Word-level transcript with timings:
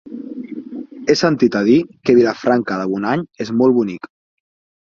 He 1.11 1.15
sentit 1.19 1.57
a 1.59 1.61
dir 1.69 1.77
que 2.09 2.17
Vilafranca 2.21 2.79
de 2.81 2.89
Bonany 2.95 3.27
és 3.47 3.53
molt 3.61 3.81
bonic. 3.81 4.11